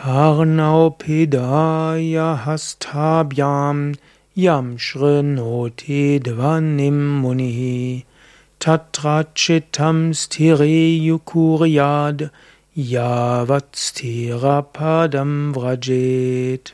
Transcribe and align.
Karnaupedaya 0.00 2.28
hastabhyam 2.44 3.78
yam 4.34 4.78
shrinoti 4.78 6.18
dvanim 6.18 7.20
munihi 7.20 8.04
tatrachitam 8.58 9.98
sthireyukuryad 10.20 12.30
yavat 12.94 13.68
sthirapadam 13.76 15.32
vrajet 15.52 16.66